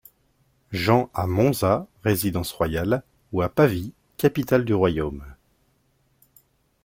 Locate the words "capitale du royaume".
4.17-5.23